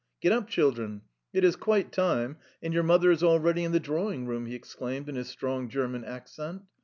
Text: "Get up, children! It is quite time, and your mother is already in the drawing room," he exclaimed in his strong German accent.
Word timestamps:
"Get 0.19 0.31
up, 0.31 0.47
children! 0.47 1.01
It 1.31 1.43
is 1.43 1.55
quite 1.55 1.91
time, 1.91 2.37
and 2.63 2.73
your 2.73 2.81
mother 2.81 3.11
is 3.11 3.21
already 3.21 3.63
in 3.63 3.71
the 3.71 3.79
drawing 3.79 4.25
room," 4.25 4.47
he 4.47 4.55
exclaimed 4.55 5.07
in 5.07 5.13
his 5.15 5.27
strong 5.29 5.69
German 5.69 6.03
accent. 6.05 6.63